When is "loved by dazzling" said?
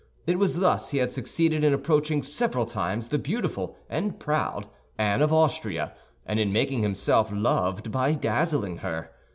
7.31-8.77